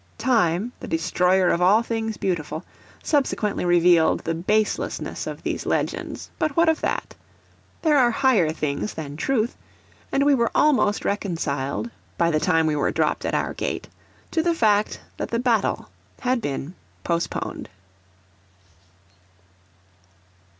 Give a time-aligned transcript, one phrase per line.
[0.17, 2.65] Time, the destroyer of all things beautiful,
[3.03, 7.13] subsequently revealed the baselessness of these legends; but what of that?
[7.83, 9.55] There are higher things than truth;
[10.11, 13.87] and we were almost reconciled, by the time we were dropped at our gate,
[14.31, 15.87] to the fact that the battle
[16.21, 16.73] had been
[17.03, 17.69] postponed.